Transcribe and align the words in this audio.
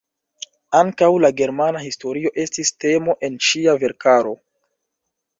Ankaŭ 0.77 1.09
la 1.25 1.29
germana 1.41 1.83
historio 1.87 2.31
estis 2.43 2.71
temo 2.85 3.15
en 3.27 3.35
ŝia 3.49 3.75
verkaro. 3.85 4.33